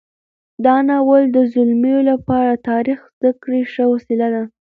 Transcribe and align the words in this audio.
دا 0.65 0.75
ناول 0.89 1.23
د 1.35 1.37
زلمیو 1.53 1.99
لپاره 2.11 2.49
د 2.55 2.59
تاریخ 2.69 2.99
زده 3.15 3.31
کړې 3.41 3.61
ښه 3.73 3.83
وسیله 3.93 4.27
ده. 4.33 4.43